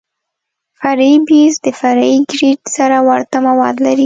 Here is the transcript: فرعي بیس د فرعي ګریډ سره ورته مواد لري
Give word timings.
فرعي 0.79 1.15
بیس 1.27 1.53
د 1.65 1.67
فرعي 1.79 2.15
ګریډ 2.31 2.59
سره 2.75 2.97
ورته 3.09 3.37
مواد 3.47 3.75
لري 3.85 3.99